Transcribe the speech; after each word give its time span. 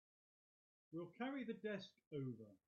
We'll 0.91 1.13
carry 1.17 1.43
the 1.43 1.53
desk 1.53 1.89
over. 2.11 2.57